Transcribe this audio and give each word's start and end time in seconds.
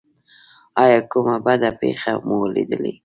ایا 0.83 0.99
کومه 1.11 1.35
بده 1.45 1.69
پیښه 1.81 2.11
مو 2.27 2.37
لیدلې؟ 2.53 2.93